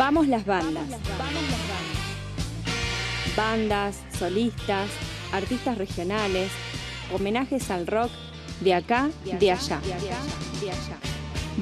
Vamos 0.00 0.28
las 0.28 0.46
bandas. 0.46 0.88
Bandas, 3.36 4.02
solistas, 4.18 4.88
artistas 5.30 5.76
regionales, 5.76 6.50
homenajes 7.12 7.70
al 7.70 7.86
rock 7.86 8.10
de 8.60 8.72
acá, 8.72 9.10
de 9.24 9.50
allá. 9.50 9.78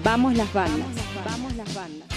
Vamos 0.05 0.37
las 0.37 0.53
bandas. 0.53 0.87
Vamos 1.25 1.53
las 1.55 1.75
bandas. 1.75 2.09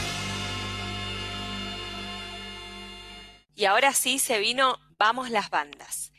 Y 3.55 3.65
ahora 3.65 3.91
sí 3.91 4.19
se 4.19 4.37
vino 4.37 4.77
Vamos 4.99 5.31
las 5.31 5.49
bandas. 5.49 6.13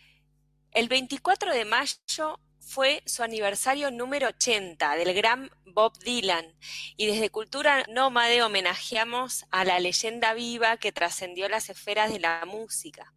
El 0.72 0.88
24 0.88 1.54
de 1.54 1.64
mayo 1.64 2.40
fue 2.62 3.02
su 3.06 3.22
aniversario 3.22 3.90
número 3.90 4.28
80 4.28 4.96
del 4.96 5.14
gran 5.14 5.50
Bob 5.66 5.98
Dylan 5.98 6.54
y 6.96 7.06
desde 7.06 7.30
Cultura 7.30 7.84
Nómade 7.88 8.42
homenajeamos 8.42 9.46
a 9.50 9.64
la 9.64 9.80
leyenda 9.80 10.32
viva 10.32 10.76
que 10.76 10.92
trascendió 10.92 11.48
las 11.48 11.68
esferas 11.70 12.12
de 12.12 12.20
la 12.20 12.44
música. 12.46 13.12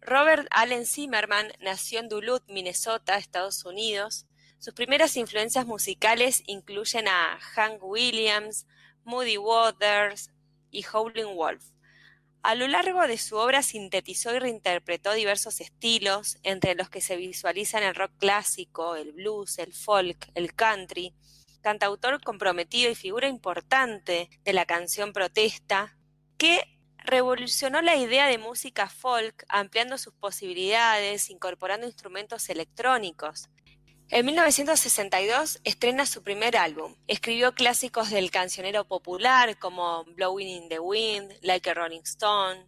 Robert 0.00 0.46
Allen 0.50 0.86
Zimmerman 0.86 1.52
nació 1.60 2.00
en 2.00 2.08
Duluth, 2.08 2.48
Minnesota, 2.48 3.16
Estados 3.16 3.64
Unidos. 3.64 4.26
Sus 4.58 4.74
primeras 4.74 5.16
influencias 5.16 5.66
musicales 5.66 6.42
incluyen 6.46 7.08
a 7.08 7.38
Hank 7.40 7.82
Williams, 7.82 8.66
Moody 9.04 9.38
Waters 9.38 10.30
y 10.70 10.84
Howlin' 10.84 11.34
Wolf. 11.34 11.64
A 12.42 12.54
lo 12.54 12.68
largo 12.68 13.06
de 13.06 13.18
su 13.18 13.36
obra 13.36 13.62
sintetizó 13.62 14.34
y 14.34 14.38
reinterpretó 14.38 15.12
diversos 15.12 15.60
estilos, 15.60 16.38
entre 16.44 16.74
los 16.74 16.88
que 16.88 17.00
se 17.00 17.16
visualizan 17.16 17.82
el 17.82 17.94
rock 17.94 18.12
clásico, 18.18 18.94
el 18.96 19.12
blues, 19.12 19.58
el 19.58 19.72
folk, 19.72 20.30
el 20.34 20.54
country. 20.54 21.14
Cantautor 21.62 22.22
comprometido 22.22 22.90
y 22.90 22.94
figura 22.94 23.28
importante 23.28 24.30
de 24.44 24.52
la 24.52 24.66
canción 24.66 25.12
protesta, 25.12 25.96
que 26.38 26.78
revolucionó 26.98 27.82
la 27.82 27.96
idea 27.96 28.26
de 28.28 28.38
música 28.38 28.88
folk, 28.88 29.44
ampliando 29.48 29.98
sus 29.98 30.14
posibilidades, 30.14 31.30
incorporando 31.30 31.86
instrumentos 31.86 32.48
electrónicos. 32.48 33.48
En 34.10 34.24
1962 34.24 35.60
estrena 35.64 36.06
su 36.06 36.22
primer 36.22 36.56
álbum. 36.56 36.96
Escribió 37.08 37.54
clásicos 37.54 38.08
del 38.08 38.30
cancionero 38.30 38.86
popular 38.86 39.58
como 39.58 40.04
Blowing 40.16 40.48
in 40.48 40.68
the 40.70 40.80
Wind, 40.80 41.30
Like 41.42 41.68
a 41.68 41.74
Rolling 41.74 42.00
Stone, 42.04 42.66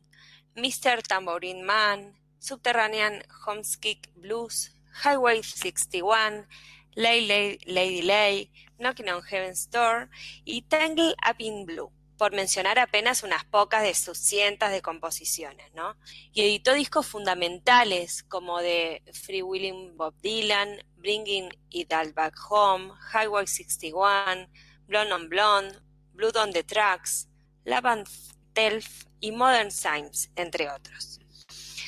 Mr. 0.54 1.02
Tambourine 1.02 1.62
Man, 1.62 2.14
Subterranean 2.40 3.22
Homesick 3.46 4.10
Blues, 4.16 4.74
Highway 5.02 5.42
61, 5.42 6.46
Lay 6.94 7.26
Lady 7.64 8.02
Lay, 8.02 8.50
Knocking 8.78 9.08
on 9.08 9.22
Heaven's 9.22 9.70
Door 9.70 10.10
y 10.44 10.60
Tangle 10.68 11.14
Up 11.26 11.36
in 11.38 11.64
Blue 11.64 11.90
por 12.20 12.32
mencionar 12.32 12.78
apenas 12.78 13.22
unas 13.22 13.46
pocas 13.46 13.82
de 13.82 13.94
sus 13.94 14.18
cientos 14.18 14.68
de 14.68 14.82
composiciones, 14.82 15.72
¿no? 15.72 15.96
Y 16.34 16.42
editó 16.42 16.74
discos 16.74 17.06
fundamentales 17.06 18.24
como 18.24 18.58
de 18.58 19.02
Free 19.14 19.40
Willing 19.40 19.96
Bob 19.96 20.14
Dylan, 20.20 20.84
Bringing 20.98 21.48
It 21.70 21.90
All 21.94 22.12
Back 22.12 22.34
Home, 22.50 22.92
Highway 23.14 23.46
61, 23.46 24.50
Blonde 24.86 25.14
on 25.14 25.28
Blonde, 25.30 25.78
Blood 26.12 26.36
on 26.36 26.52
the 26.52 26.62
Tracks, 26.62 27.26
Love 27.64 27.86
and 27.86 28.06
Telf 28.52 29.06
y 29.20 29.32
Modern 29.32 29.70
Times, 29.70 30.30
entre 30.36 30.68
otros. 30.70 31.20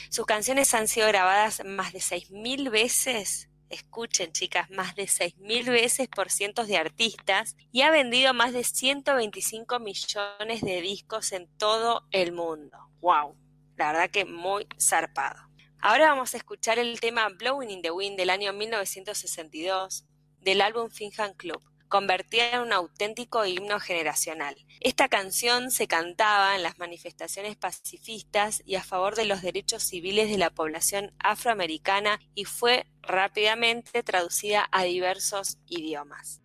Sus 0.09 0.25
canciones 0.25 0.73
han 0.73 0.89
sido 0.89 1.09
grabadas 1.09 1.63
más 1.67 1.93
de 1.93 1.99
6.000 1.99 2.71
veces 2.71 3.51
escuchen 3.73 4.33
chicas, 4.33 4.71
más 4.71 4.95
de 4.95 5.05
6.000 5.05 5.71
veces 5.71 6.09
por 6.09 6.31
cientos 6.31 6.69
de 6.69 6.77
artistas 6.77 7.57
y 7.73 7.83
ha 7.83 7.91
vendido 7.91 8.35
más 8.35 8.53
de 8.53 8.65
125 8.65 9.81
millones 9.81 10.61
de 10.61 10.81
discos 10.81 11.33
en 11.33 11.49
todo 11.57 12.07
el 12.11 12.33
mundo. 12.33 12.79
¡Wow! 13.01 13.37
La 13.77 13.93
verdad 13.93 14.11
que 14.11 14.25
muy 14.25 14.67
zarpado. 14.81 15.41
Ahora 15.81 16.11
vamos 16.11 16.35
a 16.35 16.37
escuchar 16.37 16.79
el 16.79 17.01
tema 17.01 17.29
Blowing 17.29 17.71
in 17.71 17.83
the 17.83 17.91
Wind 17.91 18.17
del 18.17 18.31
año 18.31 18.53
1962 18.53 20.05
del 20.41 20.61
álbum 20.61 20.91
Finham 20.91 21.35
Club 21.35 21.72
convertida 21.93 22.55
en 22.55 22.61
un 22.63 22.73
auténtico 22.73 23.45
himno 23.45 23.79
generacional. 23.79 24.57
Esta 24.81 25.11
canción 25.11 25.71
se 25.71 25.87
cantaba 25.87 26.57
en 26.57 26.63
las 26.63 26.79
manifestaciones 26.79 27.55
pacifistas 27.55 28.63
y 28.65 28.77
a 28.77 28.83
favor 28.83 29.15
de 29.15 29.27
los 29.27 29.43
derechos 29.43 29.83
civiles 29.83 30.31
de 30.31 30.39
la 30.39 30.49
población 30.49 31.13
afroamericana 31.19 32.19
y 32.35 32.47
fue 32.47 32.87
rápidamente 33.03 34.03
traducida 34.03 34.67
a 34.73 34.85
diversos 34.85 35.59
idiomas. 35.67 36.41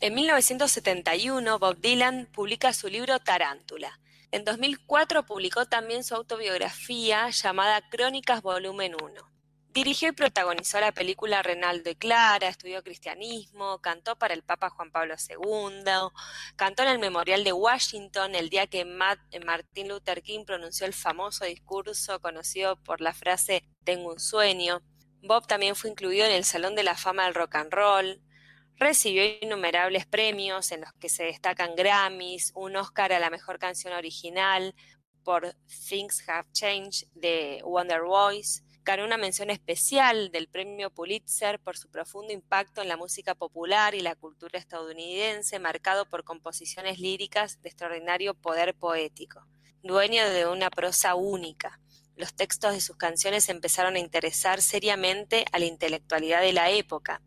En 0.00 0.14
1971, 0.14 1.58
Bob 1.60 1.76
Dylan 1.80 2.26
publica 2.32 2.72
su 2.72 2.88
libro 2.88 3.20
Tarántula, 3.20 4.00
en 4.32 4.44
2004 4.44 5.24
publicó 5.24 5.66
también 5.66 6.04
su 6.04 6.14
autobiografía 6.14 7.30
llamada 7.30 7.88
Crónicas 7.88 8.42
Volumen 8.42 8.94
1. 9.00 9.36
Dirigió 9.76 10.08
y 10.08 10.12
protagonizó 10.12 10.80
la 10.80 10.92
película 10.92 11.42
Renaldo 11.42 11.90
y 11.90 11.96
Clara, 11.96 12.48
estudió 12.48 12.82
cristianismo, 12.82 13.78
cantó 13.82 14.16
para 14.16 14.32
el 14.32 14.42
Papa 14.42 14.70
Juan 14.70 14.90
Pablo 14.90 15.14
II, 15.28 15.84
cantó 16.56 16.82
en 16.82 16.88
el 16.88 16.98
Memorial 16.98 17.44
de 17.44 17.52
Washington 17.52 18.34
el 18.34 18.48
día 18.48 18.66
que 18.66 18.86
Martin 18.86 19.88
Luther 19.88 20.22
King 20.22 20.46
pronunció 20.46 20.86
el 20.86 20.94
famoso 20.94 21.44
discurso 21.44 22.20
conocido 22.20 22.82
por 22.82 23.02
la 23.02 23.12
frase 23.12 23.68
Tengo 23.84 24.12
un 24.12 24.18
sueño. 24.18 24.80
Bob 25.20 25.46
también 25.46 25.76
fue 25.76 25.90
incluido 25.90 26.24
en 26.24 26.32
el 26.32 26.44
Salón 26.44 26.74
de 26.74 26.82
la 26.82 26.96
Fama 26.96 27.24
del 27.24 27.34
Rock 27.34 27.56
and 27.56 27.72
Roll, 27.72 28.22
Recibió 28.78 29.24
innumerables 29.40 30.04
premios 30.04 30.70
en 30.70 30.82
los 30.82 30.92
que 30.94 31.08
se 31.08 31.24
destacan 31.24 31.74
Grammys, 31.74 32.52
un 32.54 32.76
Oscar 32.76 33.10
a 33.14 33.18
la 33.18 33.30
mejor 33.30 33.58
canción 33.58 33.94
original 33.94 34.74
por 35.24 35.56
Things 35.88 36.22
Have 36.28 36.48
Changed 36.52 37.08
de 37.14 37.62
Wonder 37.64 38.02
Voice, 38.02 38.62
ganó 38.84 39.06
una 39.06 39.16
mención 39.16 39.48
especial 39.48 40.30
del 40.30 40.48
premio 40.48 40.90
Pulitzer 40.90 41.58
por 41.58 41.78
su 41.78 41.90
profundo 41.90 42.34
impacto 42.34 42.82
en 42.82 42.88
la 42.88 42.98
música 42.98 43.34
popular 43.34 43.94
y 43.94 44.00
la 44.00 44.14
cultura 44.14 44.58
estadounidense, 44.58 45.58
marcado 45.58 46.04
por 46.04 46.22
composiciones 46.22 46.98
líricas 46.98 47.62
de 47.62 47.70
extraordinario 47.70 48.34
poder 48.34 48.74
poético. 48.74 49.46
Dueño 49.82 50.28
de 50.28 50.46
una 50.46 50.68
prosa 50.68 51.14
única, 51.14 51.80
los 52.14 52.34
textos 52.34 52.74
de 52.74 52.82
sus 52.82 52.96
canciones 52.96 53.48
empezaron 53.48 53.96
a 53.96 54.00
interesar 54.00 54.60
seriamente 54.60 55.46
a 55.50 55.58
la 55.58 55.64
intelectualidad 55.64 56.42
de 56.42 56.52
la 56.52 56.70
época 56.70 57.22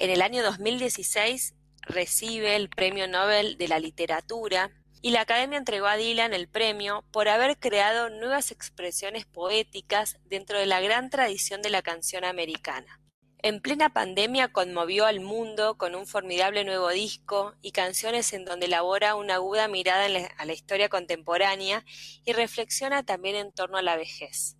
en 0.00 0.08
el 0.08 0.22
año 0.22 0.42
2016 0.42 1.54
recibe 1.82 2.56
el 2.56 2.70
Premio 2.70 3.06
Nobel 3.06 3.58
de 3.58 3.68
la 3.68 3.78
Literatura 3.78 4.70
y 5.02 5.10
la 5.10 5.20
Academia 5.20 5.58
entregó 5.58 5.86
a 5.86 5.96
Dylan 5.96 6.32
el 6.32 6.48
premio 6.48 7.04
por 7.12 7.28
haber 7.28 7.58
creado 7.58 8.08
nuevas 8.08 8.50
expresiones 8.50 9.26
poéticas 9.26 10.18
dentro 10.24 10.58
de 10.58 10.64
la 10.64 10.80
gran 10.80 11.10
tradición 11.10 11.60
de 11.60 11.68
la 11.68 11.82
canción 11.82 12.24
americana. 12.24 12.98
En 13.42 13.60
plena 13.60 13.90
pandemia 13.90 14.48
conmovió 14.48 15.04
al 15.04 15.20
mundo 15.20 15.76
con 15.76 15.94
un 15.94 16.06
formidable 16.06 16.64
nuevo 16.64 16.88
disco 16.88 17.54
y 17.60 17.72
canciones 17.72 18.32
en 18.32 18.46
donde 18.46 18.66
elabora 18.66 19.14
una 19.16 19.34
aguda 19.34 19.68
mirada 19.68 20.06
a 20.38 20.44
la 20.46 20.52
historia 20.52 20.88
contemporánea 20.88 21.84
y 22.24 22.32
reflexiona 22.32 23.02
también 23.02 23.36
en 23.36 23.52
torno 23.52 23.76
a 23.76 23.82
la 23.82 23.96
vejez. 23.96 24.56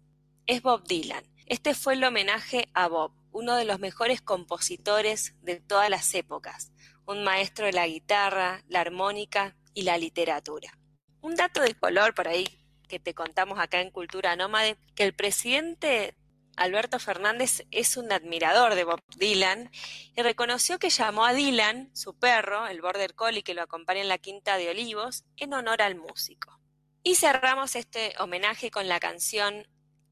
Es 0.46 0.60
Bob 0.60 0.86
Dylan. 0.86 1.24
Este 1.46 1.74
fue 1.74 1.94
el 1.94 2.04
homenaje 2.04 2.68
a 2.74 2.88
Bob, 2.88 3.12
uno 3.32 3.56
de 3.56 3.64
los 3.64 3.78
mejores 3.78 4.20
compositores 4.20 5.34
de 5.42 5.60
todas 5.60 5.90
las 5.90 6.14
épocas, 6.14 6.72
un 7.06 7.24
maestro 7.24 7.66
de 7.66 7.72
la 7.72 7.86
guitarra, 7.86 8.62
la 8.68 8.80
armónica 8.80 9.56
y 9.74 9.82
la 9.82 9.98
literatura. 9.98 10.76
Un 11.20 11.36
dato 11.36 11.60
de 11.60 11.74
color 11.74 12.14
por 12.14 12.28
ahí 12.28 12.48
que 12.88 12.98
te 12.98 13.14
contamos 13.14 13.58
acá 13.58 13.80
en 13.80 13.90
Cultura 13.90 14.34
Nómade, 14.34 14.76
que 14.94 15.04
el 15.04 15.14
presidente 15.14 16.16
Alberto 16.56 16.98
Fernández 16.98 17.64
es 17.70 17.96
un 17.96 18.12
admirador 18.12 18.74
de 18.74 18.84
Bob 18.84 19.00
Dylan 19.16 19.70
y 20.14 20.22
reconoció 20.22 20.78
que 20.78 20.90
llamó 20.90 21.24
a 21.24 21.32
Dylan, 21.32 21.90
su 21.94 22.18
perro, 22.18 22.66
el 22.66 22.82
Border 22.82 23.14
Collie 23.14 23.42
que 23.42 23.54
lo 23.54 23.62
acompaña 23.62 24.00
en 24.00 24.08
la 24.08 24.18
Quinta 24.18 24.58
de 24.58 24.70
Olivos, 24.70 25.24
en 25.36 25.54
honor 25.54 25.82
al 25.82 25.94
músico. 25.94 26.60
Y 27.02 27.14
cerramos 27.14 27.76
este 27.76 28.12
homenaje 28.18 28.70
con 28.70 28.88
la 28.88 29.00
canción 29.00 29.66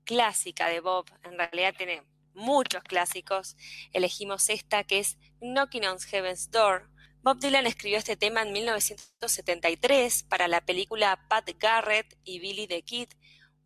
clásica 0.04 0.68
de 0.68 0.80
Bob, 0.80 1.06
en 1.24 1.36
realidad 1.36 1.74
tiene 1.76 2.02
muchos 2.38 2.82
clásicos, 2.84 3.56
elegimos 3.92 4.48
esta 4.48 4.84
que 4.84 5.00
es 5.00 5.18
Knocking 5.40 5.84
on 5.84 5.98
Heaven's 5.98 6.50
Door. 6.50 6.88
Bob 7.22 7.38
Dylan 7.40 7.66
escribió 7.66 7.98
este 7.98 8.16
tema 8.16 8.42
en 8.42 8.52
1973 8.52 10.22
para 10.22 10.48
la 10.48 10.60
película 10.60 11.26
Pat 11.28 11.50
Garrett 11.58 12.16
y 12.24 12.38
Billy 12.38 12.66
the 12.66 12.82
Kid, 12.82 13.08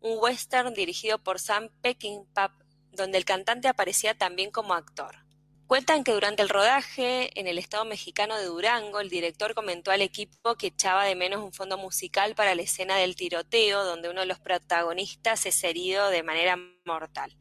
un 0.01 0.17
western 0.19 0.73
dirigido 0.73 1.19
por 1.19 1.39
Sam 1.39 1.69
Peckinpah, 1.81 2.57
donde 2.91 3.17
el 3.17 3.25
cantante 3.25 3.67
aparecía 3.67 4.15
también 4.15 4.51
como 4.51 4.73
actor. 4.73 5.23
Cuentan 5.67 6.03
que 6.03 6.11
durante 6.11 6.41
el 6.41 6.49
rodaje 6.49 7.39
en 7.39 7.47
el 7.47 7.57
estado 7.57 7.85
mexicano 7.85 8.35
de 8.37 8.45
Durango, 8.45 8.99
el 8.99 9.09
director 9.09 9.55
comentó 9.55 9.91
al 9.91 10.01
equipo 10.01 10.55
que 10.55 10.67
echaba 10.67 11.05
de 11.05 11.15
menos 11.15 11.41
un 11.41 11.53
fondo 11.53 11.77
musical 11.77 12.35
para 12.35 12.53
la 12.53 12.63
escena 12.63 12.97
del 12.97 13.15
tiroteo, 13.15 13.85
donde 13.85 14.09
uno 14.09 14.21
de 14.21 14.27
los 14.27 14.39
protagonistas 14.39 15.45
es 15.45 15.63
herido 15.63 16.09
de 16.09 16.21
manera 16.21 16.57
mortal. 16.85 17.35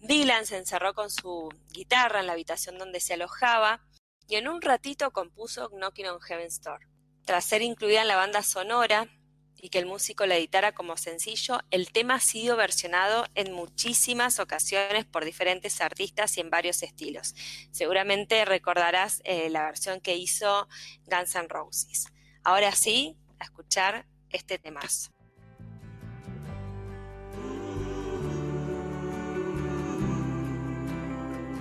Dylan 0.00 0.46
se 0.46 0.56
encerró 0.56 0.94
con 0.94 1.10
su 1.10 1.50
guitarra 1.72 2.20
en 2.20 2.26
la 2.26 2.32
habitación 2.32 2.78
donde 2.78 3.00
se 3.00 3.14
alojaba 3.14 3.84
y 4.26 4.36
en 4.36 4.48
un 4.48 4.62
ratito 4.62 5.10
compuso 5.10 5.68
Knocking 5.68 6.06
on 6.06 6.20
Heaven's 6.20 6.62
Door. 6.62 6.80
Tras 7.26 7.44
ser 7.44 7.60
incluida 7.60 8.00
en 8.00 8.08
la 8.08 8.16
banda 8.16 8.42
sonora 8.42 9.08
y 9.56 9.68
que 9.68 9.78
el 9.78 9.84
músico 9.84 10.24
la 10.24 10.36
editara 10.36 10.72
como 10.72 10.96
sencillo, 10.96 11.60
el 11.70 11.92
tema 11.92 12.14
ha 12.14 12.20
sido 12.20 12.56
versionado 12.56 13.26
en 13.34 13.52
muchísimas 13.52 14.40
ocasiones 14.40 15.04
por 15.04 15.26
diferentes 15.26 15.82
artistas 15.82 16.36
y 16.38 16.40
en 16.40 16.48
varios 16.48 16.82
estilos. 16.82 17.34
Seguramente 17.70 18.44
recordarás 18.46 19.20
eh, 19.24 19.50
la 19.50 19.64
versión 19.64 20.00
que 20.00 20.16
hizo 20.16 20.66
Guns 21.04 21.34
N' 21.34 21.48
Roses. 21.48 22.06
Ahora 22.42 22.72
sí, 22.72 23.18
a 23.38 23.44
escuchar 23.44 24.06
este 24.30 24.58
temazo. 24.58 25.10